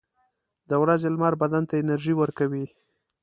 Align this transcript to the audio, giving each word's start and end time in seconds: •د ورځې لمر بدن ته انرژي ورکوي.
•د 0.69 0.71
ورځې 0.83 1.07
لمر 1.13 1.33
بدن 1.41 1.63
ته 1.69 1.75
انرژي 1.81 2.13
ورکوي. 2.17 2.65